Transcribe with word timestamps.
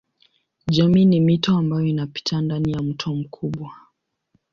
Jamii 0.67 1.05
ni 1.05 1.19
mito 1.19 1.57
ambayo 1.57 1.85
inapita 1.85 2.41
ndani 2.41 2.71
ya 2.71 2.81
mto 2.81 3.15
mkubwa. 3.15 3.71